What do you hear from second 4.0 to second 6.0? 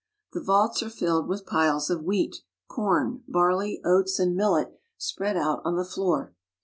and millet spread out on the